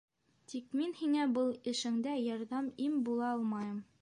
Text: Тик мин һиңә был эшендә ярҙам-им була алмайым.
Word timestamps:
Тик 0.53 0.71
мин 0.79 0.95
һиңә 1.01 1.27
был 1.37 1.53
эшендә 1.75 2.17
ярҙам-им 2.23 3.01
була 3.11 3.33
алмайым. 3.39 3.83